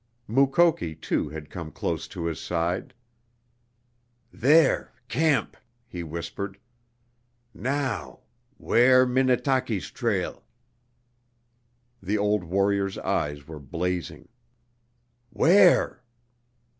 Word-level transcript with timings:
Mukoki, 0.27 0.95
too, 0.95 1.29
had 1.29 1.51
come 1.51 1.71
close 1.71 2.07
to 2.07 2.25
his 2.25 2.39
side. 2.39 2.95
"There 4.33 4.93
camp!" 5.09 5.55
he 5.87 6.01
whispered. 6.01 6.57
"Now 7.53 8.21
where 8.57 9.05
Minnetaki's 9.05 9.91
trail?" 9.91 10.43
The 12.01 12.17
old 12.17 12.43
warrior's 12.43 12.97
eyes 12.97 13.47
were 13.47 13.59
blazing. 13.59 14.27
"Where?" 15.29 16.01